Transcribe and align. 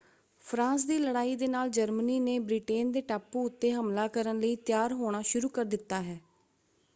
France 0.45 0.83
ਦੀ 0.85 0.97
ਲੜਾਈ 0.97 1.35
ਦੇ 1.35 1.47
ਨਾਲ 1.47 1.69
ਜਰਮਨੀ 1.69 2.19
ਨੇ 2.19 2.37
ਬ੍ਰਿਟੇਨ 2.39 2.91
ਦੇ 2.91 3.01
ਟਾਪੂ 3.01 3.45
ਉੱਤੇ 3.45 3.71
ਹਮਲਾ 3.73 4.07
ਕਰਨ 4.07 4.39
ਲਈ 4.39 4.55
ਤਿਆਰ 4.55 4.93
ਹੋਣਾ 4.93 5.21
ਸ਼ੁਰੂ 5.21 5.49
ਕਰ 5.49 5.65
ਦਿੱਤਾ 5.65 6.01
ਹੈ। 6.01 6.19